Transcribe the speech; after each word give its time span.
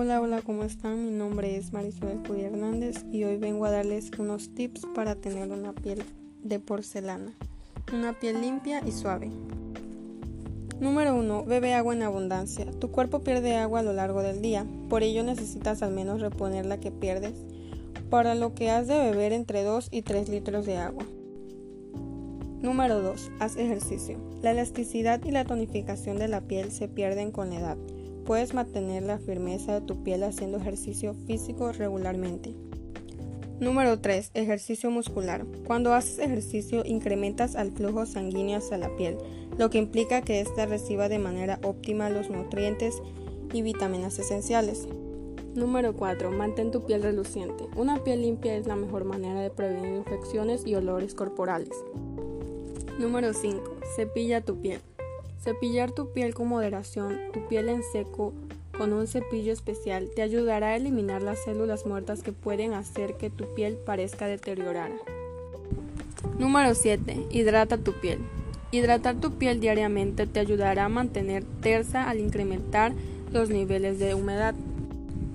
Hola, 0.00 0.20
hola, 0.20 0.42
¿cómo 0.42 0.62
están? 0.62 1.06
Mi 1.06 1.10
nombre 1.10 1.56
es 1.56 1.72
Marisol 1.72 2.22
Judy 2.24 2.42
Hernández 2.42 3.04
y 3.10 3.24
hoy 3.24 3.36
vengo 3.36 3.64
a 3.64 3.72
darles 3.72 4.12
unos 4.16 4.54
tips 4.54 4.86
para 4.94 5.16
tener 5.16 5.50
una 5.50 5.72
piel 5.72 6.04
de 6.40 6.60
porcelana, 6.60 7.32
una 7.92 8.12
piel 8.12 8.40
limpia 8.40 8.80
y 8.86 8.92
suave. 8.92 9.28
Número 10.78 11.16
1. 11.16 11.46
Bebe 11.46 11.74
agua 11.74 11.94
en 11.94 12.04
abundancia. 12.04 12.66
Tu 12.78 12.92
cuerpo 12.92 13.24
pierde 13.24 13.56
agua 13.56 13.80
a 13.80 13.82
lo 13.82 13.92
largo 13.92 14.22
del 14.22 14.40
día, 14.40 14.64
por 14.88 15.02
ello 15.02 15.24
necesitas 15.24 15.82
al 15.82 15.90
menos 15.90 16.20
reponer 16.20 16.64
la 16.64 16.78
que 16.78 16.92
pierdes, 16.92 17.34
para 18.08 18.36
lo 18.36 18.54
que 18.54 18.70
has 18.70 18.86
de 18.86 18.96
beber 19.00 19.32
entre 19.32 19.64
2 19.64 19.88
y 19.90 20.02
3 20.02 20.28
litros 20.28 20.64
de 20.64 20.76
agua. 20.76 21.04
Número 22.62 23.02
2. 23.02 23.32
Haz 23.40 23.56
ejercicio. 23.56 24.16
La 24.42 24.52
elasticidad 24.52 25.24
y 25.24 25.32
la 25.32 25.44
tonificación 25.44 26.18
de 26.18 26.28
la 26.28 26.42
piel 26.42 26.70
se 26.70 26.86
pierden 26.86 27.32
con 27.32 27.50
la 27.50 27.58
edad 27.58 27.78
Puedes 28.28 28.52
mantener 28.52 29.04
la 29.04 29.16
firmeza 29.16 29.72
de 29.72 29.80
tu 29.80 30.02
piel 30.02 30.22
haciendo 30.22 30.58
ejercicio 30.58 31.14
físico 31.14 31.72
regularmente. 31.72 32.54
Número 33.58 34.00
3. 34.00 34.32
Ejercicio 34.34 34.90
muscular. 34.90 35.46
Cuando 35.66 35.94
haces 35.94 36.18
ejercicio 36.18 36.84
incrementas 36.84 37.54
el 37.54 37.72
flujo 37.72 38.04
sanguíneo 38.04 38.58
hacia 38.58 38.76
la 38.76 38.94
piel, 38.96 39.16
lo 39.56 39.70
que 39.70 39.78
implica 39.78 40.20
que 40.20 40.42
ésta 40.42 40.66
reciba 40.66 41.08
de 41.08 41.18
manera 41.18 41.58
óptima 41.62 42.10
los 42.10 42.28
nutrientes 42.28 43.00
y 43.54 43.62
vitaminas 43.62 44.18
esenciales. 44.18 44.86
Número 45.54 45.96
4. 45.96 46.30
Mantén 46.30 46.70
tu 46.70 46.84
piel 46.84 47.02
reluciente. 47.02 47.64
Una 47.76 48.04
piel 48.04 48.20
limpia 48.20 48.56
es 48.56 48.66
la 48.66 48.76
mejor 48.76 49.06
manera 49.06 49.40
de 49.40 49.48
prevenir 49.48 49.94
infecciones 49.94 50.66
y 50.66 50.74
olores 50.74 51.14
corporales. 51.14 51.70
Número 52.98 53.32
5. 53.32 53.76
Cepilla 53.96 54.42
tu 54.42 54.60
piel. 54.60 54.82
Cepillar 55.42 55.92
tu 55.92 56.12
piel 56.12 56.34
con 56.34 56.48
moderación, 56.48 57.16
tu 57.32 57.46
piel 57.48 57.68
en 57.68 57.82
seco, 57.82 58.32
con 58.76 58.92
un 58.92 59.06
cepillo 59.06 59.52
especial, 59.52 60.08
te 60.14 60.22
ayudará 60.22 60.68
a 60.68 60.76
eliminar 60.76 61.22
las 61.22 61.42
células 61.42 61.86
muertas 61.86 62.22
que 62.22 62.32
pueden 62.32 62.74
hacer 62.74 63.14
que 63.14 63.30
tu 63.30 63.44
piel 63.54 63.76
parezca 63.76 64.26
deteriorada. 64.26 64.94
Número 66.38 66.74
7. 66.74 67.26
Hidrata 67.30 67.78
tu 67.78 67.92
piel. 67.92 68.18
Hidratar 68.70 69.16
tu 69.16 69.32
piel 69.32 69.60
diariamente 69.60 70.26
te 70.26 70.40
ayudará 70.40 70.84
a 70.84 70.88
mantener 70.88 71.44
tersa 71.60 72.08
al 72.08 72.20
incrementar 72.20 72.92
los 73.32 73.48
niveles 73.48 73.98
de 73.98 74.14
humedad. 74.14 74.54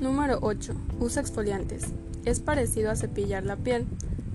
Número 0.00 0.38
8. 0.42 0.74
Usa 1.00 1.22
exfoliantes. 1.22 1.86
Es 2.24 2.40
parecido 2.40 2.90
a 2.90 2.96
cepillar 2.96 3.44
la 3.44 3.56
piel, 3.56 3.86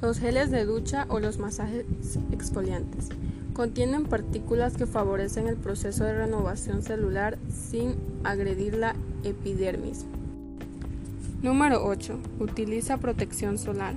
los 0.02 0.20
geles 0.20 0.52
de 0.52 0.66
ducha 0.66 1.06
o 1.10 1.20
los 1.20 1.38
masajes 1.38 1.86
exfoliantes. 2.32 3.10
Contienen 3.54 4.06
partículas 4.06 4.78
que 4.78 4.86
favorecen 4.86 5.48
el 5.48 5.58
proceso 5.58 6.06
de 6.06 6.14
renovación 6.14 6.82
celular 6.82 7.38
sin 7.50 7.96
agredir 8.24 8.76
la 8.76 8.96
epidermis. 9.26 10.06
Número 11.42 11.86
8. 11.86 12.18
Utiliza 12.40 12.98
protección 12.98 13.58
solar. 13.58 13.96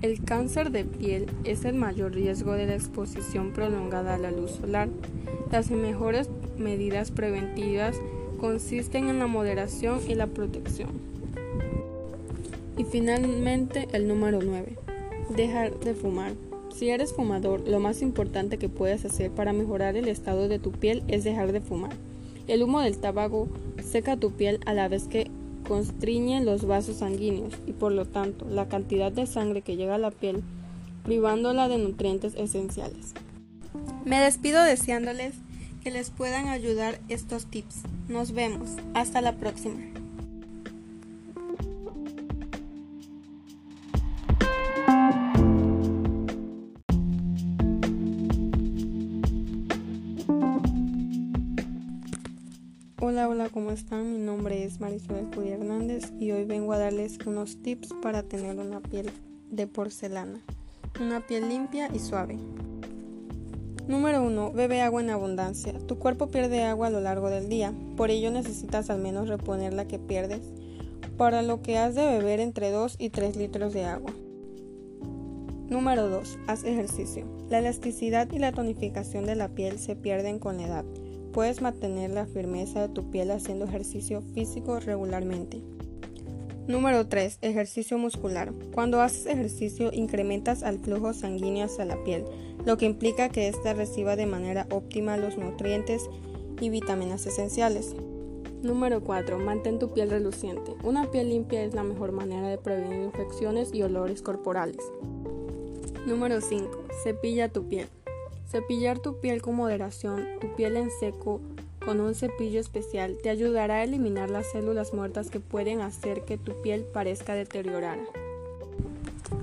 El 0.00 0.24
cáncer 0.24 0.70
de 0.70 0.84
piel 0.84 1.26
es 1.44 1.64
el 1.64 1.74
mayor 1.74 2.12
riesgo 2.12 2.52
de 2.52 2.66
la 2.66 2.74
exposición 2.74 3.52
prolongada 3.52 4.14
a 4.14 4.18
la 4.18 4.30
luz 4.30 4.52
solar. 4.52 4.88
Las 5.50 5.70
mejores 5.70 6.30
medidas 6.56 7.10
preventivas 7.10 7.96
consisten 8.38 9.08
en 9.08 9.18
la 9.18 9.26
moderación 9.26 10.00
y 10.08 10.14
la 10.14 10.28
protección. 10.28 10.90
Y 12.78 12.84
finalmente 12.84 13.88
el 13.92 14.08
número 14.08 14.40
9. 14.42 14.76
Dejar 15.34 15.78
de 15.80 15.94
fumar. 15.94 16.45
Si 16.76 16.90
eres 16.90 17.14
fumador, 17.14 17.66
lo 17.66 17.80
más 17.80 18.02
importante 18.02 18.58
que 18.58 18.68
puedes 18.68 19.06
hacer 19.06 19.30
para 19.30 19.54
mejorar 19.54 19.96
el 19.96 20.08
estado 20.08 20.46
de 20.46 20.58
tu 20.58 20.72
piel 20.72 21.02
es 21.08 21.24
dejar 21.24 21.52
de 21.52 21.62
fumar. 21.62 21.92
El 22.48 22.62
humo 22.62 22.80
del 22.80 22.98
tabaco 22.98 23.48
seca 23.82 24.18
tu 24.18 24.32
piel 24.32 24.60
a 24.66 24.74
la 24.74 24.86
vez 24.86 25.08
que 25.08 25.30
constriñe 25.66 26.44
los 26.44 26.66
vasos 26.66 26.96
sanguíneos 26.96 27.54
y 27.66 27.72
por 27.72 27.92
lo 27.92 28.04
tanto 28.04 28.44
la 28.44 28.68
cantidad 28.68 29.10
de 29.10 29.26
sangre 29.26 29.62
que 29.62 29.76
llega 29.76 29.94
a 29.94 29.98
la 29.98 30.10
piel, 30.10 30.42
privándola 31.02 31.68
de 31.68 31.78
nutrientes 31.78 32.34
esenciales. 32.34 33.14
Me 34.04 34.20
despido 34.20 34.62
deseándoles 34.62 35.32
que 35.82 35.90
les 35.90 36.10
puedan 36.10 36.48
ayudar 36.48 37.00
estos 37.08 37.46
tips. 37.46 37.84
Nos 38.08 38.32
vemos. 38.32 38.76
Hasta 38.92 39.22
la 39.22 39.36
próxima. 39.36 39.80
Hola, 53.16 53.30
hola, 53.30 53.48
¿cómo 53.48 53.70
están? 53.70 54.12
Mi 54.12 54.18
nombre 54.18 54.62
es 54.62 54.78
Marisol 54.78 55.30
Judy 55.34 55.48
Hernández 55.48 56.12
y 56.20 56.32
hoy 56.32 56.44
vengo 56.44 56.74
a 56.74 56.78
darles 56.78 57.16
unos 57.24 57.56
tips 57.62 57.94
para 58.02 58.22
tener 58.22 58.58
una 58.58 58.80
piel 58.80 59.10
de 59.50 59.66
porcelana, 59.66 60.42
una 61.00 61.26
piel 61.26 61.48
limpia 61.48 61.88
y 61.94 61.98
suave. 61.98 62.36
Número 63.88 64.22
1. 64.22 64.52
Bebe 64.52 64.82
agua 64.82 65.00
en 65.00 65.08
abundancia. 65.08 65.72
Tu 65.86 65.98
cuerpo 65.98 66.26
pierde 66.26 66.64
agua 66.64 66.88
a 66.88 66.90
lo 66.90 67.00
largo 67.00 67.30
del 67.30 67.48
día, 67.48 67.72
por 67.96 68.10
ello 68.10 68.30
necesitas 68.30 68.90
al 68.90 69.00
menos 69.00 69.28
reponer 69.28 69.72
la 69.72 69.88
que 69.88 69.98
pierdes, 69.98 70.42
para 71.16 71.40
lo 71.40 71.62
que 71.62 71.78
has 71.78 71.94
de 71.94 72.04
beber 72.04 72.38
entre 72.38 72.70
2 72.70 72.96
y 72.98 73.08
3 73.08 73.34
litros 73.36 73.72
de 73.72 73.86
agua. 73.86 74.12
Número 75.70 76.10
2. 76.10 76.38
Haz 76.48 76.64
ejercicio. 76.64 77.24
La 77.48 77.60
elasticidad 77.60 78.30
y 78.30 78.38
la 78.38 78.52
tonificación 78.52 79.24
de 79.24 79.36
la 79.36 79.48
piel 79.48 79.78
se 79.78 79.96
pierden 79.96 80.38
con 80.38 80.58
la 80.58 80.66
edad 80.66 80.84
Puedes 81.36 81.60
mantener 81.60 82.12
la 82.12 82.24
firmeza 82.24 82.80
de 82.80 82.88
tu 82.88 83.10
piel 83.10 83.30
haciendo 83.30 83.66
ejercicio 83.66 84.22
físico 84.32 84.80
regularmente. 84.80 85.60
Número 86.66 87.08
3. 87.08 87.40
Ejercicio 87.42 87.98
muscular. 87.98 88.54
Cuando 88.72 89.02
haces 89.02 89.26
ejercicio 89.26 89.92
incrementas 89.92 90.62
el 90.62 90.78
flujo 90.78 91.12
sanguíneo 91.12 91.66
hacia 91.66 91.84
la 91.84 92.02
piel, 92.04 92.24
lo 92.64 92.78
que 92.78 92.86
implica 92.86 93.28
que 93.28 93.48
ésta 93.48 93.74
reciba 93.74 94.16
de 94.16 94.24
manera 94.24 94.66
óptima 94.70 95.18
los 95.18 95.36
nutrientes 95.36 96.08
y 96.58 96.70
vitaminas 96.70 97.26
esenciales. 97.26 97.94
Número 98.62 99.04
4. 99.04 99.38
Mantén 99.38 99.78
tu 99.78 99.92
piel 99.92 100.08
reluciente. 100.08 100.74
Una 100.84 101.10
piel 101.10 101.28
limpia 101.28 101.64
es 101.64 101.74
la 101.74 101.82
mejor 101.82 102.12
manera 102.12 102.48
de 102.48 102.56
prevenir 102.56 103.02
infecciones 103.02 103.74
y 103.74 103.82
olores 103.82 104.22
corporales. 104.22 104.78
Número 106.06 106.40
5. 106.40 106.84
Cepilla 107.04 107.50
tu 107.50 107.68
piel. 107.68 107.88
Cepillar 108.50 109.00
tu 109.00 109.18
piel 109.18 109.42
con 109.42 109.56
moderación, 109.56 110.24
tu 110.40 110.54
piel 110.54 110.76
en 110.76 110.90
seco, 111.00 111.40
con 111.84 112.00
un 112.00 112.14
cepillo 112.14 112.60
especial, 112.60 113.16
te 113.20 113.28
ayudará 113.28 113.76
a 113.76 113.84
eliminar 113.84 114.30
las 114.30 114.50
células 114.50 114.94
muertas 114.94 115.30
que 115.30 115.40
pueden 115.40 115.80
hacer 115.80 116.22
que 116.22 116.38
tu 116.38 116.52
piel 116.62 116.82
parezca 116.82 117.34
deteriorada. 117.34 118.02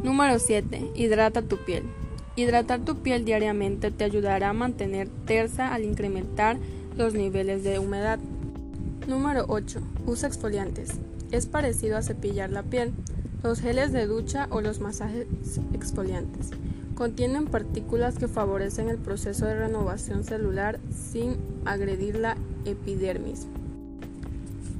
Número 0.04 0.40
7. 0.40 0.92
Hidrata 0.96 1.42
tu 1.42 1.58
piel. 1.58 1.84
Hidratar 2.38 2.80
tu 2.80 2.98
piel 2.98 3.26
diariamente 3.26 3.92
te 3.92 4.06
ayudará 4.06 4.50
a 4.50 4.54
mantener 4.54 5.10
tersa 5.26 5.74
al 5.74 5.84
incrementar 5.84 6.58
los 6.98 7.14
niveles 7.14 7.64
de 7.64 7.80
humedad. 7.80 8.20
Número 9.08 9.46
8. 9.50 9.82
Usa 10.06 10.30
exfoliantes. 10.30 10.92
Es 11.32 11.46
parecido 11.46 11.98
a 11.98 12.04
cepillar 12.04 12.52
la 12.52 12.64
piel, 12.64 12.94
los 13.44 13.60
geles 13.60 13.92
de 13.92 14.08
ducha 14.08 14.48
o 14.50 14.62
los 14.62 14.80
masajes 14.80 15.28
exfoliantes. 15.74 16.52
Contienen 16.96 17.46
partículas 17.46 18.20
que 18.20 18.28
favorecen 18.28 18.88
el 18.88 19.00
proceso 19.00 19.46
de 19.46 19.56
renovación 19.56 20.24
celular 20.24 20.80
sin 20.92 21.38
agredir 21.66 22.18
la 22.18 22.38
epidermis. 22.66 23.48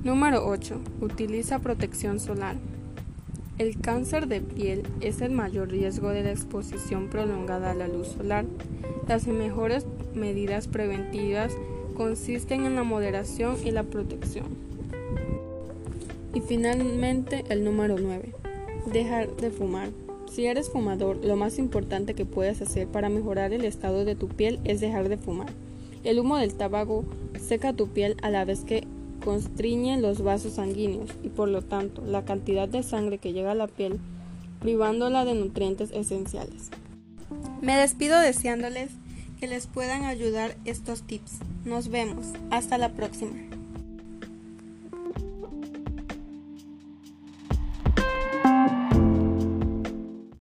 Número 0.04 0.46
8. 0.46 0.80
Utiliza 1.02 1.60
protección 1.60 2.20
solar. 2.20 2.56
El 3.58 3.80
cáncer 3.80 4.28
de 4.28 4.42
piel 4.42 4.84
es 5.02 5.22
el 5.22 5.32
mayor 5.32 5.70
riesgo 5.70 6.10
de 6.10 6.24
la 6.24 6.32
exposición 6.32 7.08
prolongada 7.08 7.72
a 7.72 7.76
la 7.76 7.88
luz 7.88 8.10
solar. 8.10 8.46
Las 9.08 9.26
mejores 9.28 9.86
medidas 10.14 10.68
preventivas 10.68 11.54
consisten 11.96 12.66
en 12.66 12.76
la 12.76 12.84
moderación 12.84 13.58
y 13.64 13.72
la 13.72 13.84
protección. 13.84 14.46
Y 16.34 16.42
finalmente 16.42 17.44
el 17.50 17.64
número 17.64 17.96
9. 18.00 18.34
Dejar 18.92 19.36
de 19.38 19.50
fumar. 19.50 19.90
Si 20.32 20.46
eres 20.46 20.70
fumador, 20.70 21.24
lo 21.24 21.36
más 21.36 21.60
importante 21.60 22.16
que 22.16 22.26
puedes 22.26 22.62
hacer 22.62 22.88
para 22.88 23.10
mejorar 23.10 23.54
el 23.54 23.66
estado 23.66 24.06
de 24.06 24.16
tu 24.16 24.28
piel 24.28 24.60
es 24.64 24.82
dejar 24.82 25.10
de 25.10 25.18
fumar. 25.18 25.50
El 26.04 26.20
humo 26.20 26.38
del 26.38 26.56
tabaco 26.56 27.06
seca 27.40 27.74
tu 27.74 27.88
piel 27.88 28.18
a 28.22 28.30
la 28.30 28.44
vez 28.46 28.66
que 28.66 28.86
constriñe 29.24 30.00
los 30.02 30.22
vasos 30.22 30.54
sanguíneos 30.54 31.10
y 31.24 31.30
por 31.30 31.48
lo 31.50 31.62
tanto 31.62 32.04
la 32.06 32.26
cantidad 32.26 32.68
de 32.68 32.84
sangre 32.84 33.20
que 33.20 33.32
llega 33.32 33.52
a 33.52 33.56
la 33.56 33.68
piel, 33.68 34.00
privándola 34.60 35.24
de 35.24 35.36
nutrientes 35.36 35.92
esenciales. 35.92 36.70
Me 37.62 37.78
despido 37.78 38.20
deseándoles 38.20 38.92
que 39.40 39.48
les 39.48 39.68
puedan 39.68 40.04
ayudar 40.04 40.58
estos 40.66 41.04
tips. 41.04 41.40
Nos 41.66 41.90
vemos. 41.90 42.34
Hasta 42.50 42.78
la 42.78 42.90
próxima. 42.90 43.34